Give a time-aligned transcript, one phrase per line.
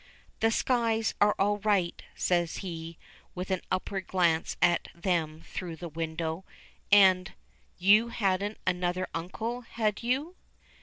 [0.39, 2.97] "The skys are all right," says he,
[3.35, 6.43] with an upward glance at them through the window.
[6.91, 7.33] "And
[7.77, 10.35] you hadn't another uncle, had you?"